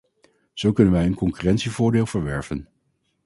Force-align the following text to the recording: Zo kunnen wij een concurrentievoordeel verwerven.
Zo 0.53 0.71
kunnen 0.71 0.93
wij 0.93 1.05
een 1.05 1.15
concurrentievoordeel 1.15 2.05
verwerven. 2.05 2.67